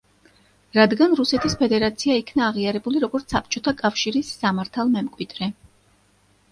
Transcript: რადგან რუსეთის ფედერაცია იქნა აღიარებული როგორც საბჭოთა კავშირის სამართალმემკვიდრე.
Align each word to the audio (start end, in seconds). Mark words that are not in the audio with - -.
რადგან 0.77 1.11
რუსეთის 1.19 1.55
ფედერაცია 1.59 2.15
იქნა 2.23 2.47
აღიარებული 2.47 3.05
როგორც 3.05 3.37
საბჭოთა 3.37 3.75
კავშირის 3.85 4.35
სამართალმემკვიდრე. 4.41 5.55